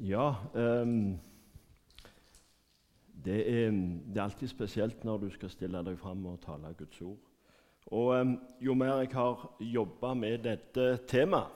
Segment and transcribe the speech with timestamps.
[0.00, 1.18] Ja um,
[3.24, 7.02] det, er, det er alltid spesielt når du skal stille deg fram og tale Guds
[7.04, 7.18] ord.
[7.92, 11.52] Og um, Jo mer jeg har jobba med dette temaet,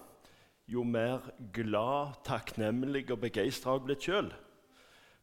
[0.69, 4.29] jo mer glad, takknemlig og begeistra har jeg blitt sjøl.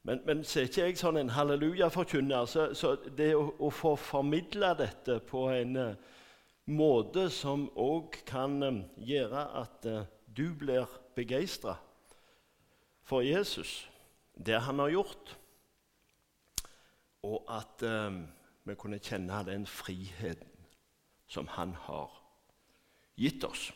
[0.03, 2.49] Men, men så er ikke jeg sånn en halleluja-forkynner.
[2.49, 6.17] Så, så, det å, å få formidla dette på en uh,
[6.73, 11.77] måte som òg kan um, gjøre at uh, du blir begeistra
[13.11, 13.89] for Jesus,
[14.45, 15.33] det han har gjort,
[17.27, 18.21] og at eh,
[18.63, 20.47] vi kunne kjenne den friheten
[21.27, 22.13] som han har
[23.19, 23.67] gitt oss.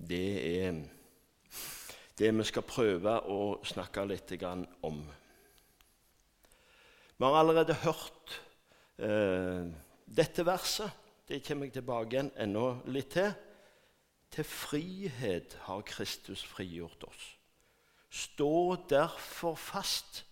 [0.00, 0.24] Det
[0.64, 0.80] er
[2.18, 4.32] det vi skal prøve å snakke litt
[4.82, 5.04] om.
[7.18, 8.38] Vi har allerede hørt
[8.96, 9.68] eh,
[10.08, 10.88] dette verset.
[11.28, 13.34] Det kommer jeg tilbake igjen enda litt til.
[14.32, 17.34] Til frihet har Kristus frigjort oss.
[18.10, 20.24] Stå derfor fast,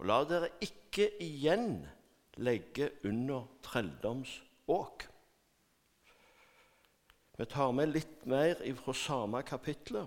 [0.00, 1.82] og la dere ikke igjen
[2.40, 5.04] legge under trelldomsåk.
[7.40, 10.02] Vi tar med litt mer fra samme kapittel.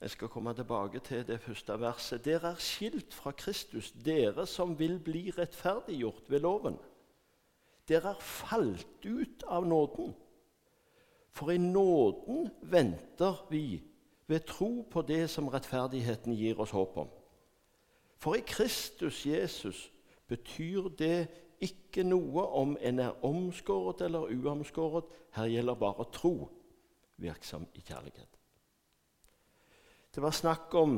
[0.00, 2.24] Jeg skal komme tilbake til det første verset.
[2.24, 6.76] Dere er skilt fra Kristus, dere som vil bli rettferdiggjort ved loven.
[7.88, 10.12] Dere er falt ut av nåden.
[11.34, 13.80] For i nåden venter vi
[14.26, 17.10] ved tro på det som rettferdigheten gir oss håp om.
[18.18, 19.92] For i Kristus Jesus
[20.28, 21.28] betyr det
[21.62, 25.04] ikke noe om en er omskåret eller uomskåret.
[25.36, 26.48] Her gjelder bare tro,
[27.16, 28.32] virksom i kjærlighet.
[30.14, 30.96] Det var snakk om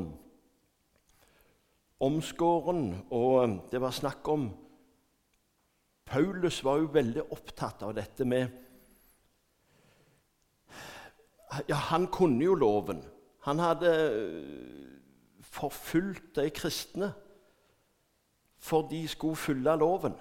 [1.99, 4.49] omskåren, og det var snakk om
[6.09, 8.65] Paulus var jo veldig opptatt av dette med
[11.67, 13.01] Ja, han kunne jo loven.
[13.49, 15.01] Han hadde øh,
[15.41, 17.13] forfulgt de kristne
[18.57, 20.13] for de skulle følge loven.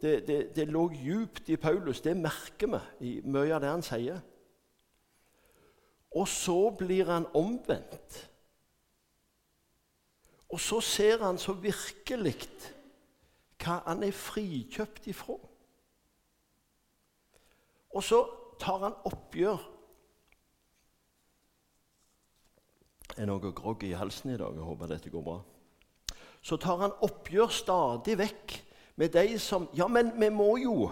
[0.00, 2.00] Det, det, det lå djupt i Paulus.
[2.00, 4.18] Det merker vi i mye av det han sier.
[6.10, 8.18] Og så blir han omvendt.
[10.48, 12.34] Og så ser han så virkelig
[13.62, 15.36] hva han er frikjøpt ifra.
[17.94, 18.24] Og så
[18.58, 19.62] tar han oppgjør
[23.16, 24.54] er noe groggy i halsen i dag.
[24.54, 25.38] Jeg håper dette går bra.
[26.42, 28.56] Så tar han oppgjør stadig vekk
[29.00, 30.90] med de som Ja, men vi må jo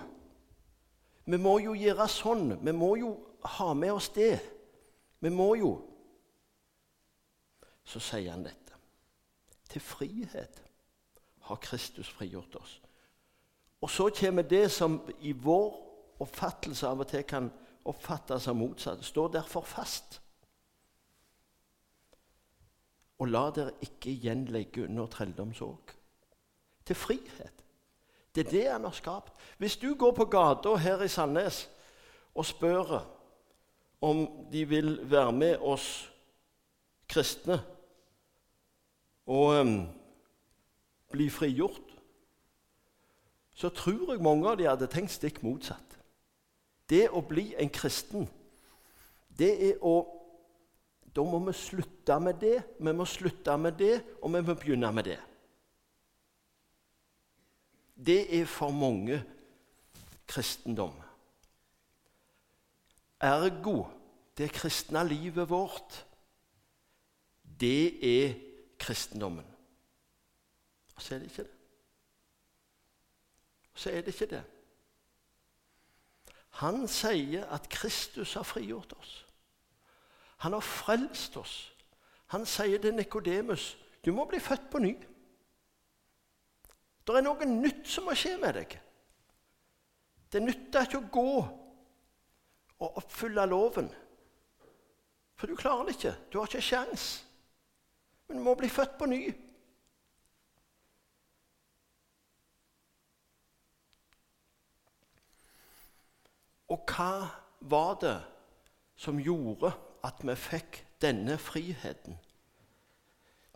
[1.28, 2.58] Vi må jo gjøre sånn.
[2.64, 3.12] Vi må jo
[3.58, 4.38] ha med oss det.
[5.20, 5.74] Vi må jo
[7.84, 8.76] Så sier han dette.
[9.68, 10.62] Til frihet
[11.48, 12.80] har Kristus frigjort oss.
[13.80, 15.76] Og så kommer det som i vår
[16.20, 17.50] oppfattelse av og til kan
[17.88, 19.04] oppfattes som motsatt.
[19.04, 20.20] Står derfor fast
[23.18, 25.94] og la dere ikke igjen legge under trelldomsåk.
[26.86, 27.64] Til frihet.
[28.34, 29.32] Det er det han har skapt.
[29.58, 31.68] Hvis du går på gata her i Sandnes
[32.34, 33.00] og spør
[34.00, 36.12] om de vil være med oss
[37.08, 37.58] kristne
[39.26, 39.88] og um,
[41.10, 41.82] bli frigjort,
[43.54, 45.96] så tror jeg mange av de hadde tenkt stikk motsatt.
[46.88, 48.28] Det å bli en kristen,
[49.38, 49.96] det er å
[51.14, 54.92] da må vi slutte med det, vi må slutte med det, og vi må begynne
[54.92, 55.19] med det.
[57.98, 59.22] Det er for mange
[60.28, 60.94] kristendom.
[63.20, 63.86] Ergo
[64.38, 66.04] det kristne livet vårt,
[67.60, 68.34] det er
[68.78, 69.47] kristendommen.
[70.94, 71.56] Og så er det ikke det.
[73.72, 74.44] Og så er det ikke det.
[76.58, 79.24] Han sier at Kristus har frigjort oss.
[80.44, 81.56] Han har frelst oss.
[82.34, 84.93] Han sier til Nikodemus du må bli født på ny.
[87.06, 88.77] Det er noe nytt som må skje med deg.
[90.32, 91.32] Det nytter ikke å gå
[92.78, 93.88] og oppfylle loven.
[95.38, 96.15] For du klarer det ikke.
[96.31, 97.09] Du har ikke sjans.
[98.28, 99.22] Men du må bli født på ny.
[106.68, 107.12] Og hva
[107.72, 108.16] var det
[109.01, 109.72] som gjorde
[110.09, 112.19] at vi fikk denne friheten.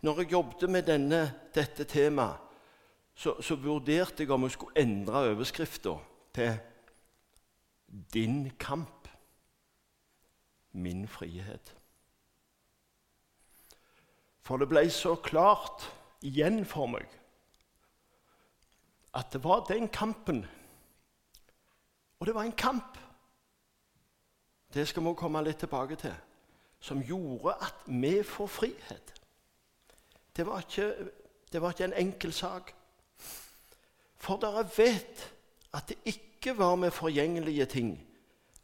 [0.03, 1.23] Når jeg jobbet med denne,
[1.55, 2.41] dette temaet,
[3.15, 5.99] så, så, vurderte jeg om jeg skulle endre overskrifta
[6.35, 6.59] til
[8.15, 9.09] 'Din kamp,
[10.73, 11.75] min frihet'.
[14.41, 15.85] For det ble så klart
[16.23, 17.07] igjen for meg
[19.15, 20.47] at det var den kampen.
[22.21, 22.99] Og det var en kamp.
[24.75, 26.15] Det skal vi komme litt tilbake til
[26.83, 29.13] som gjorde at vi får frihet.
[30.37, 30.95] Det var ikke,
[31.53, 32.75] det var ikke en enkel sak.
[34.19, 35.29] For dere vet
[35.75, 37.93] at det ikke var med forgjengelige ting,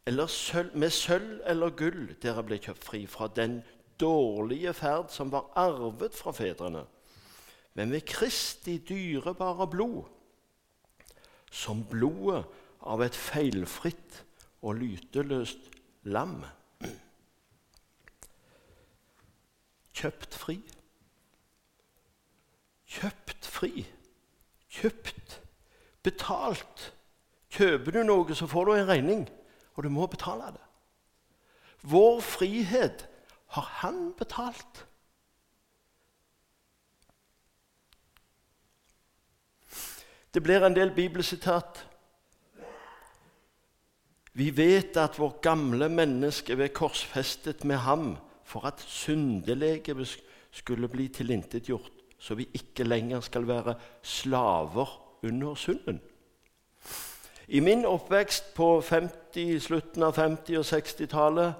[0.06, 3.60] eller sølv, med sølv eller gull dere ble kjøpt fri fra den
[4.00, 6.84] dårlige ferd som var arvet fra fedrene,
[7.74, 10.04] men ved Kristi dyrebare blod,
[11.50, 12.44] som blodet
[12.82, 14.22] av et feilfritt
[14.62, 15.70] og lyteløst
[16.10, 16.42] lam.
[19.98, 20.60] Kjøpt fri.
[22.86, 23.72] Kjøpt fri.
[24.70, 25.40] Kjøpt.
[26.06, 26.92] Betalt.
[27.50, 29.24] Kjøper du noe, så får du en regning,
[29.74, 30.62] og du må betale det.
[31.82, 33.06] Vår frihet
[33.56, 34.84] har han betalt.
[40.34, 41.82] Det blir en del bibelsitat.
[44.38, 48.12] Vi vet at vårt gamle menneske ble korsfestet med ham
[48.48, 50.18] for at syndelegemet
[50.50, 56.00] skulle bli tilintetgjort, så vi ikke lenger skal være slaver under synden.
[57.48, 61.54] I min oppvekst på 50, slutten av 50- og 60-tallet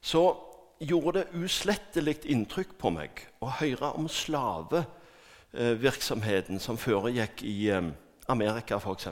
[0.00, 0.36] så
[0.78, 3.10] gjorde det uslettelig inntrykk på meg
[3.42, 7.82] å høre om slavevirksomheten som foregikk i eh,
[8.30, 9.06] Amerika, f.eks.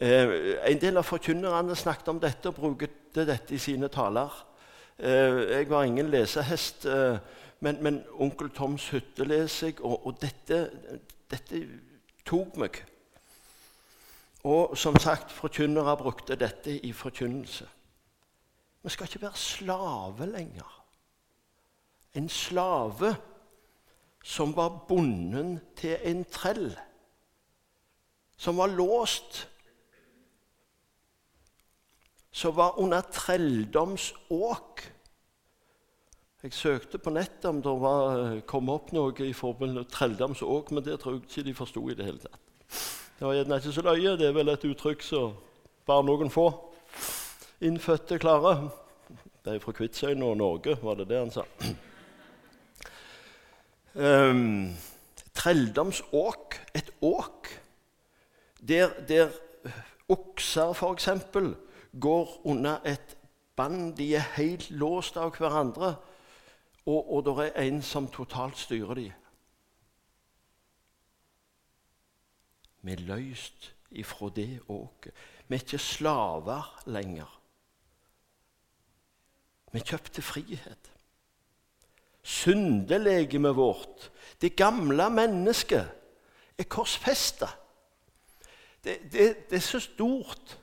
[0.00, 0.28] Eh,
[0.70, 4.30] en del av forkynnerne snakket om dette og brukte dette i sine taler.
[5.00, 6.86] Eh, jeg var ingen lesehest,
[7.60, 10.70] men, men Onkel Toms hytte leser jeg, og, og dette,
[11.30, 11.60] dette
[12.28, 12.82] tok meg.
[14.44, 17.68] Og som sagt, forkynnere brukte dette i forkynnelse.
[18.82, 20.84] Vi skal ikke være slave lenger.
[22.14, 23.16] En slave
[24.24, 26.78] som var bonden til en trell.
[28.36, 29.48] Som var låst.
[32.40, 34.80] Som var under trelldomsåk.
[36.42, 40.96] Jeg søkte på nettet om det var, kom opp noe i til trelldomsåk, men det
[41.02, 42.40] tror jeg ikke de forsto i det hele tatt.
[43.18, 44.16] Det var gjerne ikke så løye.
[44.16, 45.36] Det er vel et uttrykk som
[45.84, 46.48] bare noen få
[47.60, 48.70] innfødte klarer.
[49.44, 51.44] Det er fra Kvitsøyene og Norge, var det det han sa.
[53.92, 54.76] Um,
[55.36, 57.52] trelldomsåk, et åk,
[58.64, 59.28] der, der
[60.08, 61.10] okser f.eks.
[62.00, 63.16] går under et
[63.56, 63.96] bånd.
[63.96, 65.94] De er helt låst av hverandre,
[66.86, 69.16] og, og det er en som totalt styrer dem.
[72.80, 75.12] Vi er løst ifra det åket.
[75.48, 77.40] Vi er ikke slaver lenger.
[79.72, 80.90] Vi kjøpte frihet.
[82.22, 84.10] Syndelegemet vårt,
[84.40, 85.88] det gamle mennesket,
[86.58, 87.48] er korsfesta.
[88.84, 90.59] Det, det, det, er så stort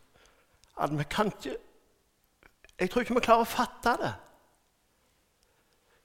[0.79, 1.57] at vi kan ikke
[2.79, 4.11] Jeg tror ikke vi klarer å fatte det.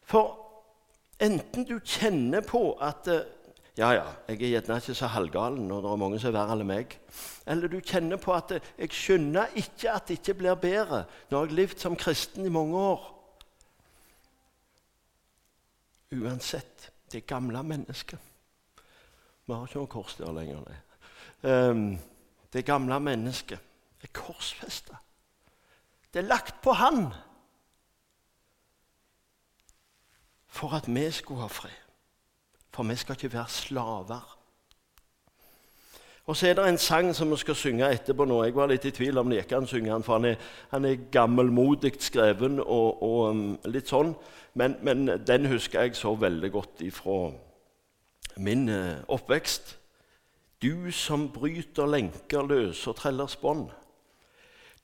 [0.09, 0.31] For
[1.21, 3.27] enten du kjenner på at eh,
[3.77, 6.57] ja, ja, jeg er gjerne ikke så halvgalen, og det er mange som er verre
[6.59, 6.97] enn meg.
[7.49, 11.07] Eller du kjenner på at jeg skjønner ikke at det ikke blir bedre.
[11.31, 13.07] Nå har jeg levd som kristen i mange år.
[16.13, 18.21] Uansett, det gamle mennesket
[19.47, 20.69] Vi har ikke noe kors der lenger.
[21.41, 21.97] Um,
[22.53, 23.72] det gamle mennesket
[24.03, 24.99] er korsfesta.
[26.13, 27.13] Det er lagt på Han
[30.53, 31.79] for at vi skulle ha fred.
[32.73, 34.39] For vi skal ikke være slaver.
[36.27, 38.45] Og så er det en sang som vi skal synge etterpå nå.
[38.45, 40.37] Jeg var litt i tvil om det gikk an å synge den, for han er,
[40.71, 44.15] han er gammelmodig skreven og, og um, litt sånn.
[44.55, 47.17] Men, men, den husker jeg så veldig godt ifra
[48.37, 49.79] min uh, oppvekst.
[50.63, 53.73] Du som bryter lenker, løser trellers bånd.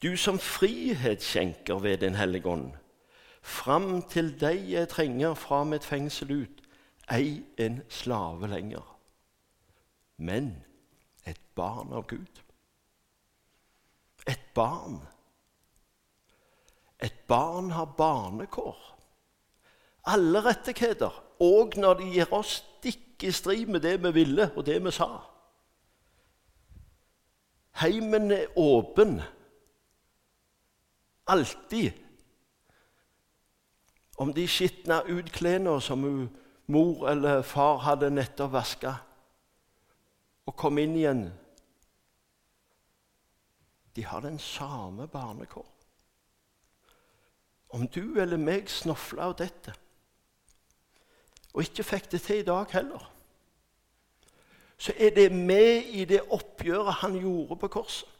[0.02, 2.72] Du som frihet skjenker ved Din hellige ånd.
[3.42, 6.62] Fram til deg jeg trenger fra mitt fengsel ut
[7.10, 8.84] ei en slave lenger,
[10.16, 10.50] men
[11.26, 12.42] et barn av Gud.
[14.26, 15.00] Et barn.
[17.00, 18.76] Et barn har barnekår.
[20.04, 24.66] Alle rettigheter, òg når de gir oss stikk i strid med det vi ville, og
[24.66, 25.08] det vi sa.
[27.80, 29.20] Heimen er åpen.
[31.28, 31.92] Alltid.
[34.16, 35.36] Om de skitna ut
[35.82, 36.28] som hun
[36.66, 38.94] mor eller far hadde nettopp vaska,
[40.48, 41.28] og kom inn igjen
[43.96, 45.66] De har den samme barnekår.
[47.68, 49.74] Om du eller meg snofla av dette,
[51.52, 53.08] og ikke fikk det til i dag heller,
[54.78, 58.17] så er det med i det oppgjøret han gjorde på korset.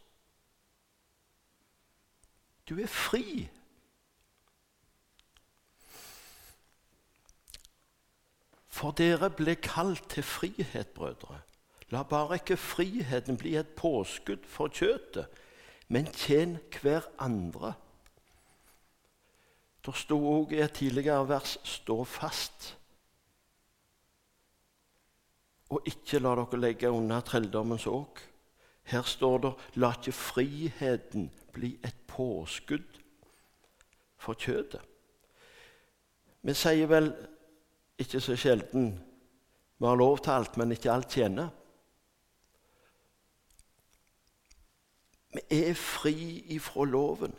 [2.69, 3.49] Du er fri
[8.79, 11.41] For dere ble kalt til frihet, brødre.
[11.91, 15.27] La bare ikke friheten bli et påskudd for kjøtet,
[15.89, 17.73] men tjen hver andre.
[19.83, 22.77] Det sto òg i et tidligere vers 'stå fast'.
[25.71, 28.21] Og ikke la dere legge unna trelldommens åk.
[28.83, 33.01] Her står det 'la ikke friheten bli et påskudd
[34.19, 34.81] for kjødet.
[36.43, 37.13] Vi sier vel
[37.99, 38.93] ikke så sjelden
[39.79, 41.49] vi har lov til alt, men ikke alt tjener.
[45.33, 47.35] Vi er fri ifra loven.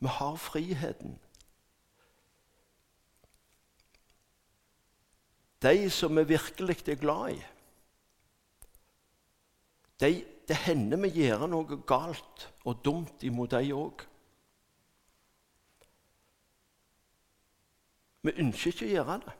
[0.00, 1.18] Vi har friheten.
[5.62, 7.42] De som vi virkelig er glad i,
[10.00, 14.04] de, det hender vi gjør noe galt og dumt imot dem òg.
[18.24, 19.34] Vi ønsker ikke å gjøre det,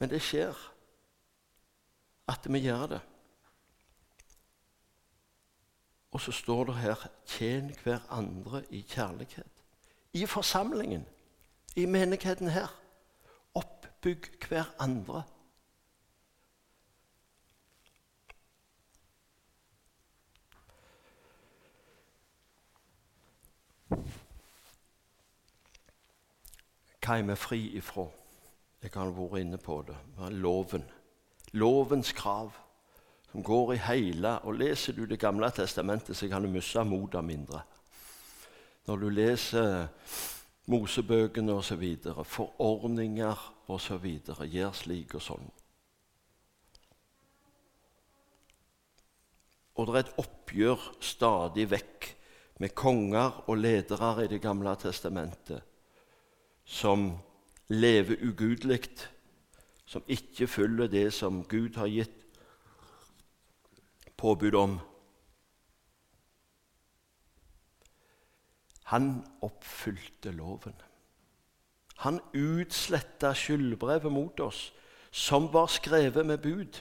[0.00, 0.62] men det skjer
[2.28, 3.02] at vi gjør det.
[6.14, 9.62] Og så står det her 'tjen hver andre i kjærlighet'.
[10.12, 11.06] I forsamlingen,
[11.76, 12.68] i menigheten her.
[13.54, 14.74] Oppbygg hver
[27.04, 28.06] Hva er vi fri ifra?
[28.80, 29.96] Jeg har vært inne på det.
[30.40, 30.84] Loven.
[31.52, 32.54] Lovens krav
[33.28, 37.24] som går i hele Og leser du Det gamle testamentet, så kan du miste motet
[37.24, 37.60] mindre.
[38.86, 39.86] Når du leser
[40.66, 41.84] Mosebøkene osv.,
[42.24, 44.06] forordninger osv.,
[44.48, 45.50] gjør slik og sånn.
[49.76, 52.10] Og det er et oppgjør stadig vekk
[52.64, 55.73] med konger og ledere i Det gamle testamentet
[56.64, 57.12] som
[57.68, 58.88] lever ugudelig,
[59.86, 62.20] som ikke følger det som Gud har gitt
[64.16, 64.78] påbud om.
[68.84, 70.76] Han oppfylte loven.
[72.04, 74.72] Han utsletta skyldbrevet mot oss,
[75.10, 76.80] som var skrevet med bud.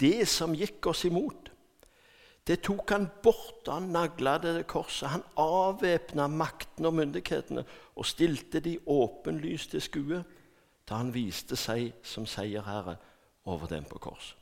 [0.00, 1.49] Det som gikk oss imot.
[2.50, 5.12] Det tok han bort da han nagla det korset.
[5.12, 7.62] Han avvæpna makten og myndighetene
[7.94, 10.22] og stilte de åpenlyst til skue
[10.88, 12.96] da han viste seg som seierherre
[13.46, 14.34] over dem på korset.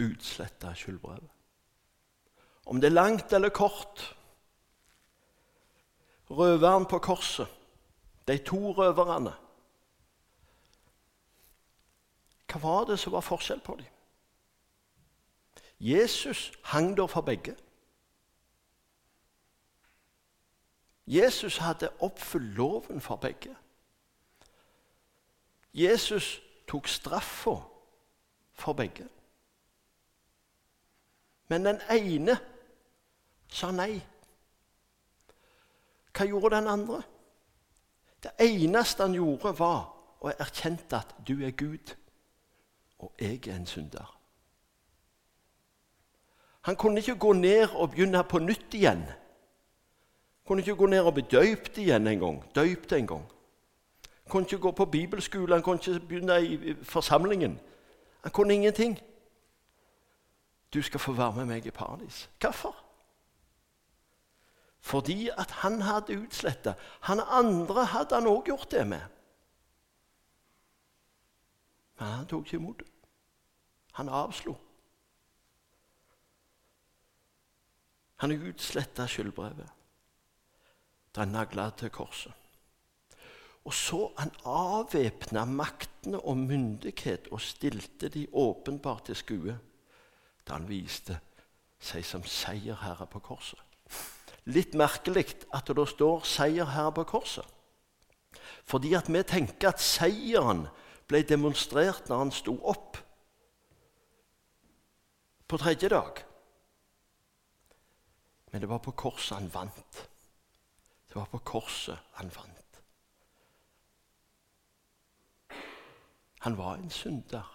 [0.00, 1.28] Utsletta skyldbrevet.
[2.64, 4.14] Om det er langt eller kort
[6.30, 7.48] Røveren på korset,
[8.28, 9.32] de to røverne
[12.48, 13.86] Hva var det som var forskjell på dem?
[15.78, 17.56] Jesus hang der for begge.
[21.06, 23.56] Jesus hadde oppfylt loven for begge.
[25.74, 27.54] Jesus tok straffa
[28.52, 29.08] for begge.
[31.48, 32.38] Men den ene
[33.48, 34.00] sa nei.
[36.12, 37.02] Hva gjorde den andre?
[38.22, 39.86] Det eneste han gjorde, var
[40.20, 41.94] å erkjente at du er Gud
[42.98, 44.18] og jeg er en synder.
[46.60, 49.02] Han kunne ikke gå ned og begynne på nytt igjen.
[49.02, 52.54] Han kunne ikke gå ned og bli døypt igjen en gang.
[52.54, 53.24] Døypt en gang.
[54.22, 57.60] Han kunne ikke gå på bibelskole, han kunne ikke begynne i forsamlingen.
[58.22, 58.98] Han kunne ingenting.
[60.74, 62.30] Du skal få være med meg i paradis.
[62.40, 62.76] Hvorfor?
[64.80, 66.72] Fordi at han hadde utsletta.
[67.00, 69.00] Han andre hadde han òg gjort det med.
[71.98, 72.88] Men han tok ikke imot det.
[73.98, 74.54] Han avslo.
[78.22, 79.74] Han utsletta skyldbrevet
[81.14, 82.34] da han nagla til korset.
[83.64, 89.56] Og så han avvæpna maktene og myndighet og stilte de åpenbart til skue
[90.46, 91.18] da han viste
[91.80, 93.60] seg som seierherre på korset.
[94.48, 97.54] Litt merkelig at det står 'seierherre på korset'.
[98.64, 100.66] Fordi at vi tenker at seieren
[101.08, 102.98] ble demonstrert når han sto opp
[105.48, 106.24] på tredje dag.
[108.52, 110.08] Men det var på korset han vant.
[111.08, 112.54] Det var på korset han vant.
[116.38, 117.54] Han var en synder.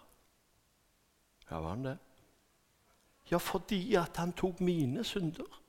[1.50, 1.98] Ja, var han det?
[3.32, 5.62] Ja, fordi at han tok mine synder.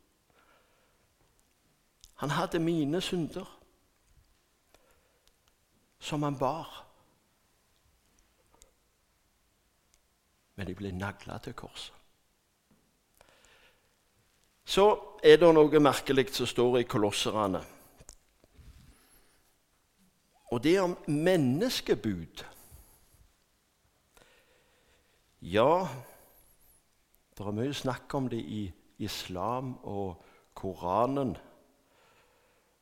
[2.15, 3.61] Han hadde mine synder
[5.99, 6.84] som han bar.
[10.55, 11.95] Men de ble nagla til korset.
[14.65, 14.87] Så
[15.23, 17.61] er det noe merkelig som står i Kolosserne.
[20.55, 22.45] Og det er om menneskebud
[25.45, 25.85] Ja,
[27.37, 28.63] det er mye snakk om det i
[29.05, 30.23] islam og
[30.57, 31.35] Koranen.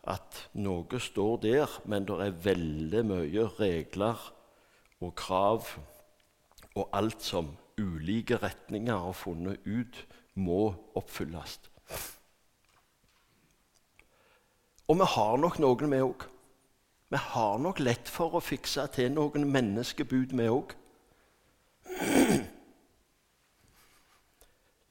[0.06, 4.22] At noe står der, men det er veldig mye regler
[5.00, 5.72] og krav
[6.76, 7.50] og alt som
[7.80, 10.02] ulike retninger har funnet ut
[10.34, 11.58] må oppfylles.
[14.88, 16.28] Og vi har nok noen, vi òg.
[17.12, 20.72] Vi har nok lett for å fikse til noen menneskebud, vi òg.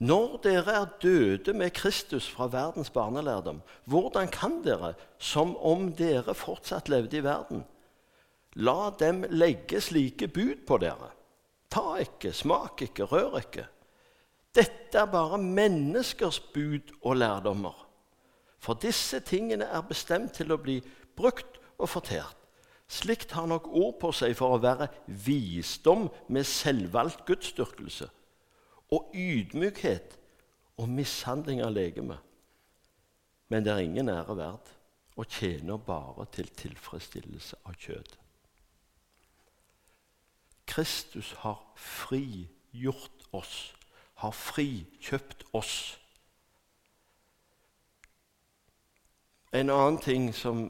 [0.02, 6.34] Når dere er døde med Kristus fra verdens barnelærdom, hvordan kan dere, som om dere
[6.34, 7.62] fortsatt levde i verden,
[8.58, 11.12] la dem legge slike bud på dere?
[11.72, 13.66] Ta ikke, smak ikke, rør ikke.
[14.56, 17.88] Dette er bare menneskers bud og lærdommer.
[18.60, 20.82] For disse tingene er bestemt til å bli
[21.18, 22.38] brukt og fortært.
[22.92, 28.10] Slikt har nok ord på seg for å være visdom med selvvalgt gudsdyrkelse
[28.92, 30.18] og ydmykhet
[30.76, 32.20] og mishandling av legemet.
[33.48, 34.74] Men det er ingen ære verd
[35.16, 38.18] og tjener bare til tilfredsstillelse av kjød.
[40.72, 43.74] Kristus har frigjort oss,
[44.24, 45.98] har frikjøpt oss
[49.52, 50.64] En annen ting som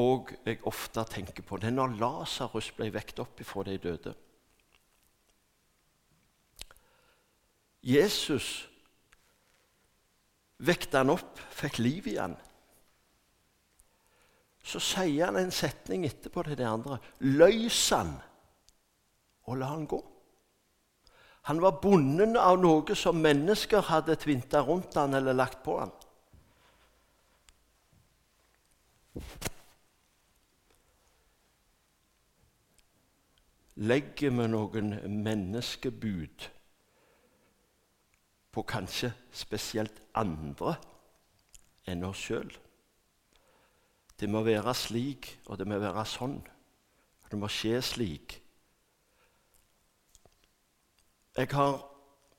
[0.00, 4.14] òg jeg ofte tenker på, det er når Lasarus ble vekt opp ifra de døde.
[7.86, 8.48] Jesus
[10.56, 12.34] vekte han opp, fikk liv i han.
[14.66, 16.98] Så sier han en setning etterpå til de andre.
[17.20, 18.16] Løs han,
[19.46, 20.00] og la han gå.
[21.46, 25.92] Han var bonden av noe som mennesker hadde tvinta rundt han eller lagt på han.
[33.76, 36.48] Legger vi noen menneskebud
[38.50, 40.74] på kanskje spesielt andre
[41.86, 42.50] enn oss sjøl?
[44.16, 46.38] Det må være slik, og det må være sånn.
[47.28, 48.38] Det må skje slik.
[51.36, 51.82] Jeg har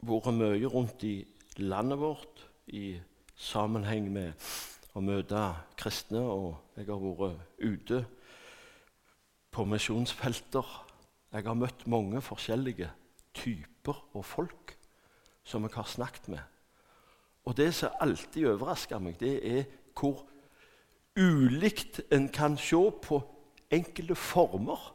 [0.10, 1.20] vært mye rundt i
[1.62, 2.40] landet vårt
[2.74, 2.96] i
[3.38, 4.48] sammenheng med
[4.98, 5.42] å møte
[5.78, 8.00] kristne, og jeg har vært ute
[9.54, 10.72] på misjonsfelter.
[11.30, 12.88] Jeg har møtt mange forskjellige
[13.38, 14.74] typer og folk
[15.46, 16.42] som jeg har snakket med.
[17.46, 20.24] Og det som alltid overrasker meg, det er hvor
[21.14, 23.22] ulikt en kan se på
[23.70, 24.90] enkelte former.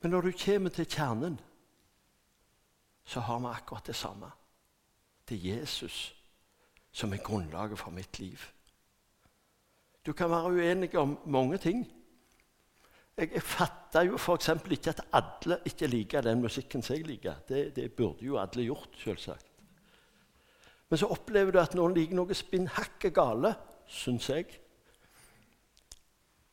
[0.00, 1.36] Men når du kommer til kjernen,
[3.06, 4.30] så har vi akkurat det samme.
[5.28, 6.14] Det er Jesus
[6.92, 8.40] som er grunnlaget for mitt liv.
[10.06, 11.84] Du kan være uenig om mange ting.
[13.16, 14.48] Jeg, jeg fatter jo f.eks.
[14.70, 17.34] ikke at alle ikke liker den musikken som jeg liker.
[17.48, 19.46] Det, det burde jo alle gjort, selvsagt.
[20.88, 23.54] Men så opplever du at noen liker noe spinnhakket gale,
[23.86, 24.46] syns jeg.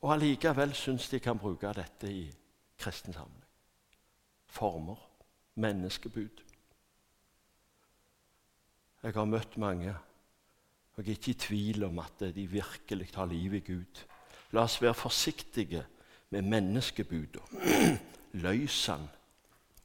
[0.02, 2.26] Og allikevel syns de kan bruke dette i
[2.80, 3.50] kristen sammenheng.
[4.54, 5.13] Former.
[5.56, 6.42] Menneskebud.
[9.04, 9.96] Jeg har møtt mange
[10.96, 14.04] og jeg er ikke i tvil om at de virkelig har liv i Gud.
[14.52, 15.86] La oss være forsiktige
[16.30, 17.42] med menneskebudet.
[18.44, 19.08] Løs han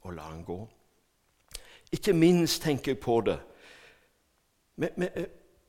[0.01, 0.59] og la han gå.
[1.91, 3.39] Ikke minst tenker jeg på det
[4.75, 5.09] men, men,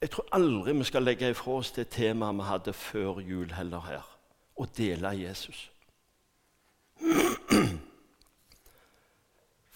[0.01, 3.81] Jeg tror aldri vi skal legge ifra oss det temaet vi hadde før jul heller
[3.81, 4.07] her.
[4.57, 5.71] Å dele Jesus.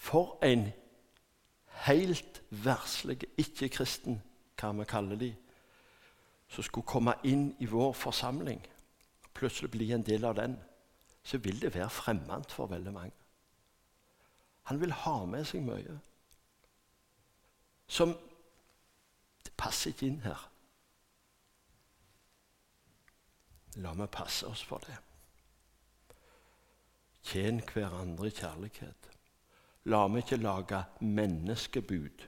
[0.05, 0.67] For en
[1.85, 4.19] helt verslig ikke-kristen,
[4.59, 5.31] hva vi kaller de,
[6.47, 8.61] som skulle komme inn i vår forsamling,
[9.25, 10.59] og plutselig bli en del av den,
[11.25, 13.17] så vil det være fremmed for veldig mange.
[14.69, 15.97] Han vil ha med seg mye
[17.87, 18.13] som
[19.45, 20.41] Det passer ikke inn her.
[23.77, 24.95] La meg passe oss for det.
[27.29, 29.14] Tjen hverandre i kjærlighet.
[29.85, 32.23] La meg ikke lage menneskebud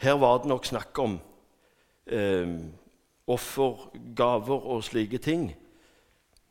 [0.00, 1.18] Her var det nok snakk om
[2.06, 2.54] eh,
[3.28, 5.50] offergaver og slike ting.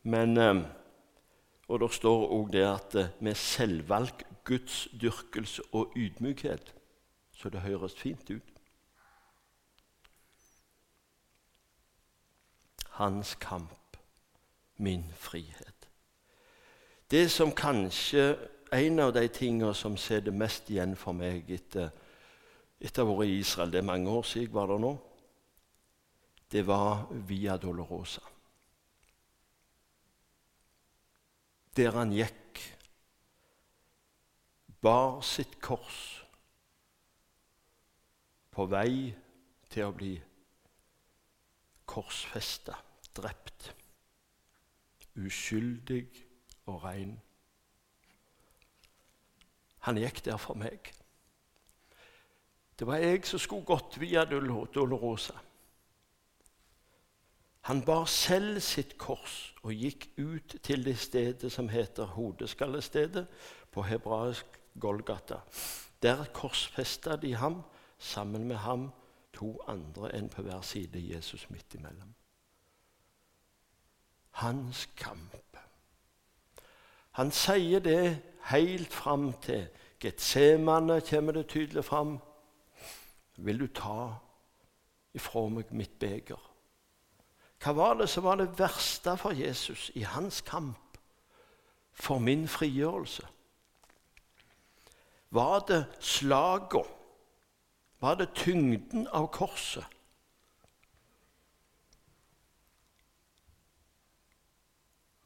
[0.02, 0.60] Men, eh,
[1.68, 6.74] og der står òg det at eh, med selvvalgt gudsdyrkelse og ydmykhet.
[7.32, 8.54] Så det høres fint ut.
[13.00, 13.96] Hans kamp,
[14.76, 15.79] min frihet.
[17.10, 18.36] Det som kanskje
[18.72, 21.88] En av de tingene som sitter mest igjen for meg etter
[22.80, 23.72] etter å ha vært i Israel.
[23.72, 24.92] Det er mange år siden jeg var der nå.
[26.50, 28.22] det var Via Dolorosa.
[31.76, 32.58] Der han gikk,
[34.82, 36.00] bar sitt kors
[38.50, 39.12] på vei
[39.70, 40.16] til å bli
[41.86, 42.74] korsfesta,
[43.14, 43.70] drept.
[45.14, 46.29] Uskyldig
[46.70, 47.18] og rein.
[49.86, 50.92] Han gikk der for meg.
[52.78, 55.36] Det var jeg som skulle gått via Dolorosa.
[57.68, 63.26] Han bar selv sitt kors og gikk ut til det stedet som heter Hodeskallestedet,
[63.70, 64.46] på hebraisk
[64.80, 65.42] Golgata.
[66.02, 67.62] Der korsfesta de ham.
[67.98, 68.88] Sammen med ham
[69.36, 72.14] to andre enn på hver side, Jesus midt imellom.
[74.40, 75.49] Hans kamp.
[77.20, 79.66] Han sier det helt fram til
[80.00, 82.14] Getsemane, kommer det tydelig fram.
[83.36, 84.14] Vil du ta
[85.12, 86.40] ifra meg mitt beger?
[87.60, 90.96] Hva var det som var det verste for Jesus i hans kamp
[91.92, 93.28] for min frigjørelse?
[95.30, 96.88] Var det slagene?
[98.00, 99.84] Var det tyngden av korset?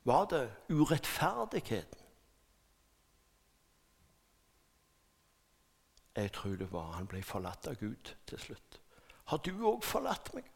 [0.05, 2.01] Var det urettferdigheten?
[6.17, 8.81] Jeg tror det var han ble forlatt av Gud til slutt.
[9.25, 10.47] Har du òg forlatt meg?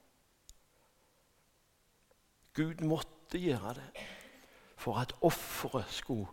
[2.55, 4.05] Gud måtte gjøre det
[4.79, 6.29] for at offeret skulle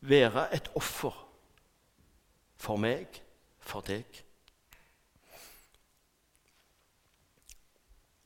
[0.00, 1.16] være et offer
[2.56, 3.22] for meg,
[3.58, 4.22] for deg.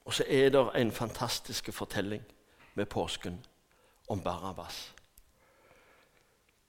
[0.04, 2.24] Og så er det en fantastisk fortelling
[2.74, 3.38] med påsken
[4.08, 4.92] om Barabbas.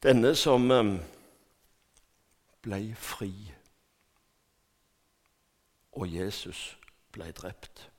[0.04, 0.98] Denne som ehm,
[2.64, 3.32] ble fri,
[5.94, 6.74] og Jesus
[7.14, 7.90] ble drept.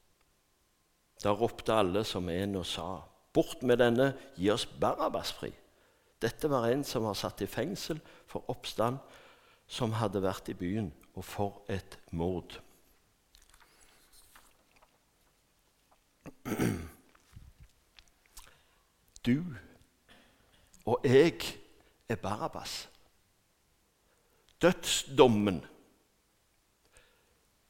[1.23, 3.01] Da ropte alle som en og sa,
[3.33, 5.55] 'Bort med denne, gi oss Barabbas fri.'
[6.23, 8.99] Dette var en som var satt i fengsel for oppstand,
[9.67, 12.61] som hadde vært i byen, og for et mord.
[19.27, 19.45] Du
[20.85, 21.41] og jeg
[22.09, 22.91] er Barabbas.
[24.63, 25.65] Dødsdommen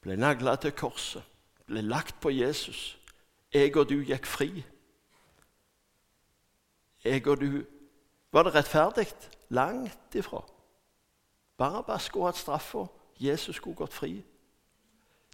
[0.01, 1.23] ble nagla til korset,
[1.67, 2.99] ble lagt på Jesus.
[3.55, 4.64] Jeg og du gikk fri.
[7.05, 7.64] Jeg og du
[8.33, 9.07] Var det rettferdig?
[9.49, 10.40] Langt ifra.
[11.57, 12.87] Barabbas skulle hatt straffa.
[13.21, 14.25] Jesus skulle gått fri.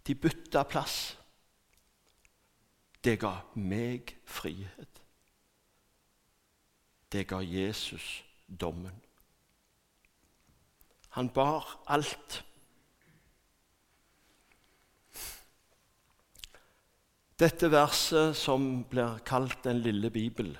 [0.07, 1.17] De bytta plass.
[3.03, 5.00] Det ga meg frihet.
[7.11, 8.95] Det ga Jesus dommen.
[11.09, 12.43] Han bar alt.
[17.39, 20.51] Dette verset som blir kalt Den lille bibel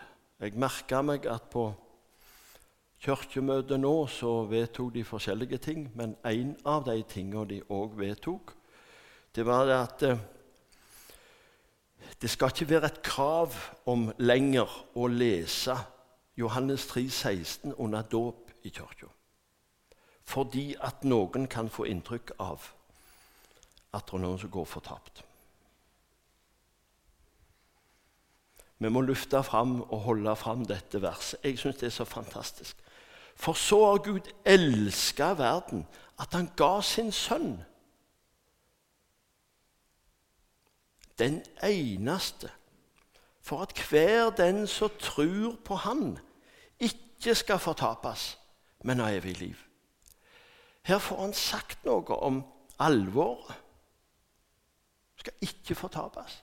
[0.41, 1.67] Jeg merka meg at på
[3.01, 8.53] kirkemøtet nå så vedtok de forskjellige ting, men en av de tingene de òg vedtok,
[9.33, 10.21] det var det at eh,
[12.21, 13.55] det skal ikke være et krav
[13.89, 15.77] om lenger å lese
[16.37, 19.07] Johannes 3, 16 under dåp i kirka
[20.31, 22.69] fordi at noen kan få inntrykk av
[23.91, 25.23] at det er noen som går fortapt.
[28.81, 31.43] Vi må lufte fram og holde fram dette verset.
[31.43, 32.77] Jeg syns det er så fantastisk.
[33.35, 35.83] For så har Gud elska verden
[36.19, 37.59] at han ga sin sønn.
[41.19, 42.49] Den eneste.
[43.51, 46.19] For at hver den som tror på Han,
[46.79, 48.39] ikke skal fortapes,
[48.83, 49.55] men ha evig liv.
[50.87, 52.39] Her får han sagt noe om
[52.79, 53.51] alvoret.
[55.19, 56.37] Skal ikke fortapes,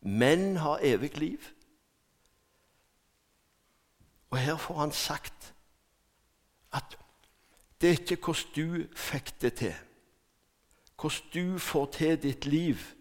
[0.00, 1.50] men ha evig liv.
[4.30, 5.54] Og her får han sagt
[6.70, 6.98] at
[7.80, 9.74] det er ikke hvordan du fikk det til,
[11.00, 12.93] hvordan du får til ditt liv,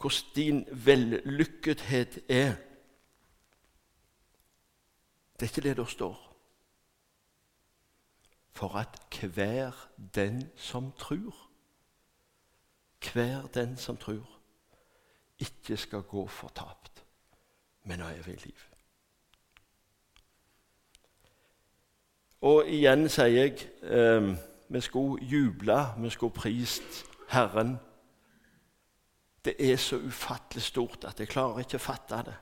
[0.00, 2.54] hvordan din vellykkethet er.
[5.34, 6.30] Det er ikke det der står
[8.52, 11.50] for at hver den som tror
[13.12, 14.40] Hver den som tror,
[15.38, 17.04] ikke skal gå fortapt,
[17.84, 18.58] men ha evig liv.
[22.40, 24.36] Og igjen sier jeg eh,
[24.68, 27.78] vi skulle juble, vi skulle prist Herren.
[29.44, 32.36] Det er så ufattelig stort at jeg klarer ikke å fatte det.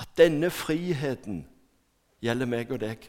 [0.00, 1.42] At denne friheten
[2.22, 3.08] gjelder meg og deg.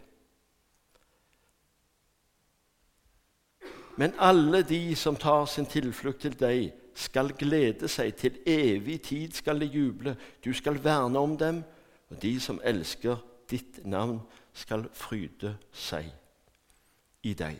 [3.97, 8.13] Men alle de som tar sin tilflukt til deg, skal glede seg.
[8.17, 10.15] Til evig tid skal de juble.
[10.45, 11.63] Du skal verne om dem,
[12.09, 13.17] og de som elsker
[13.49, 14.19] ditt navn,
[14.53, 16.11] skal fryde seg
[17.25, 17.57] i deg.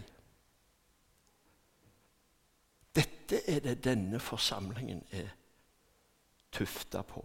[3.34, 5.30] Dette er det denne forsamlingen er
[6.52, 7.24] tufta på.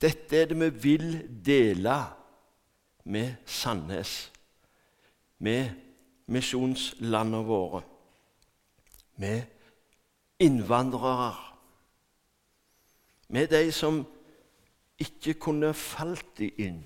[0.00, 1.94] Dette er det vi vil dele
[3.04, 4.32] med Sandnes,
[5.38, 5.70] med
[6.26, 7.82] misjonslandene våre,
[9.22, 9.42] med
[10.38, 11.36] innvandrere,
[13.28, 14.02] med de som
[14.98, 16.82] ikke kunne falt inn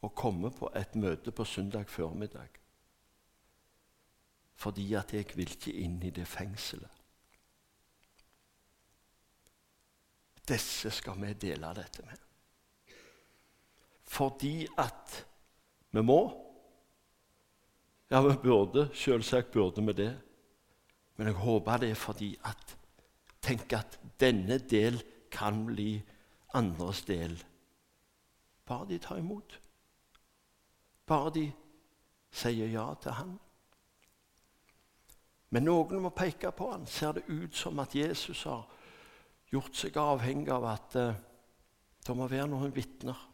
[0.00, 2.59] og komme på et møte på søndag formiddag.
[4.60, 6.96] Fordi at jeg vil ikke inn i det fengselet.
[10.50, 12.26] Disse skal vi dele dette med.
[14.10, 15.26] Fordi at
[15.90, 16.20] vi må.
[18.10, 18.88] Ja, vi burde.
[18.94, 20.12] Selvsagt burde vi det.
[21.16, 22.76] Men jeg håper det er fordi at
[23.40, 25.00] Tenk at denne del
[25.32, 25.94] kan bli
[26.54, 27.38] andres del.
[28.68, 29.60] Bare de tar imot.
[31.06, 31.46] Bare de
[32.30, 33.38] sier ja til han.
[35.50, 36.86] Men noen må peke på han.
[36.86, 38.66] Ser det ut som at Jesus har
[39.50, 41.18] gjort seg avhengig av at eh,
[42.06, 43.26] det må være noen vitner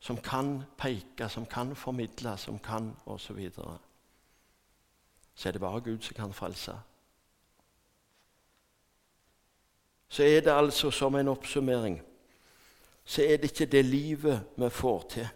[0.00, 3.26] som kan peke, som kan formidle, som kan osv.
[3.26, 3.78] Så, videre.
[5.34, 6.76] så er det bare Gud som kan frelse.
[10.08, 11.98] Så er det altså som en oppsummering
[13.08, 15.28] så er det ikke det livet vi får til.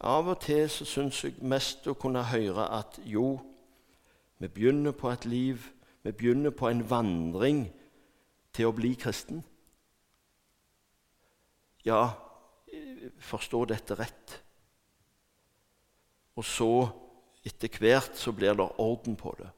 [0.00, 3.38] Av og til så syns jeg mest å kunne høre at jo,
[4.38, 5.70] vi begynner på et liv,
[6.04, 7.62] vi begynner på en vandring
[8.52, 9.40] til å bli kristen.
[11.86, 12.10] Ja,
[13.22, 14.36] forstå dette rett.
[16.36, 16.70] Og så,
[17.46, 19.48] etter hvert, så blir det orden på det.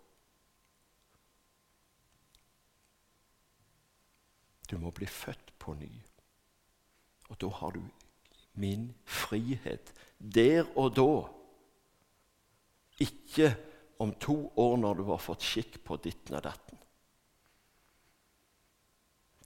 [4.70, 5.90] Du må bli født på ny.
[7.28, 7.82] Og da har du
[8.58, 11.10] min frihet der og da.
[12.98, 13.56] Ikke
[13.98, 16.78] om to år når du har fått skikk på ditten og datten.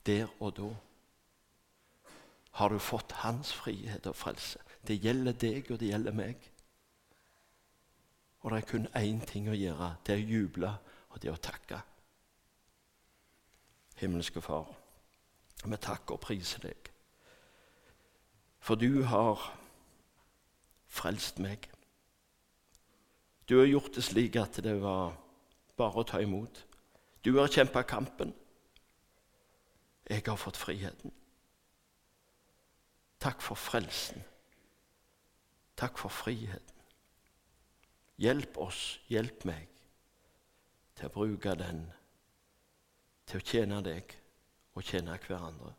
[0.05, 0.71] Der og da
[2.59, 4.59] har du fått hans frihet og frelse.
[4.85, 6.49] Det gjelder deg, og det gjelder meg.
[8.43, 9.95] Og det er kun én ting å gjøre.
[10.05, 10.69] Det er å juble,
[11.09, 11.79] og det er å takke.
[14.01, 14.67] Himmelske Far,
[15.63, 16.89] vi takker og priser deg.
[18.63, 19.41] For du har
[20.93, 21.69] frelst meg.
[23.49, 25.17] Du har gjort det slik at det var
[25.77, 26.61] bare å ta imot.
[27.25, 28.33] Du har kjempa kampen.
[30.09, 31.11] Jeg har fått friheten.
[33.23, 34.23] Takk for frelsen.
[35.79, 36.69] Takk for friheten.
[38.21, 39.69] Hjelp oss, hjelp meg
[40.93, 41.87] til å bruke den
[43.25, 44.13] til å tjene deg
[44.75, 45.73] og tjene hverandre.